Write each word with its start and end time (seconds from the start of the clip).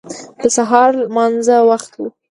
د 0.41 0.43
سهار 0.55 0.91
لمانځه 1.01 1.57
وخت 1.69 1.91
و. 1.99 2.01